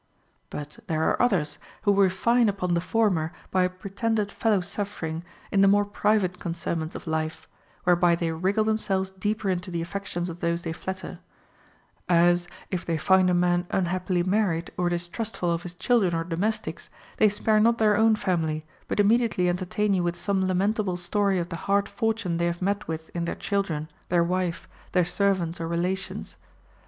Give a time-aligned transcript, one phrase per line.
[0.49, 5.61] But there are others who refine upon the former by a pretended fellow suffering in
[5.61, 7.47] the more private concernments of life,
[7.83, 11.19] whereby they wriggle themselves deeper into the affections of those they flatter;
[12.09, 16.23] as, if they find a man un happily married, or distrustful of his children or
[16.23, 21.37] domestics, they spare not their own family, but immediately entertain you with some lamentable story
[21.37, 25.61] of the hard fortune they have met with in their children, their wife, their servants,
[25.61, 26.37] or relations.